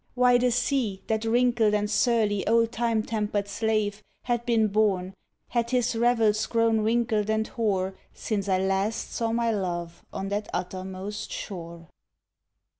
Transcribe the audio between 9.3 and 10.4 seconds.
my love on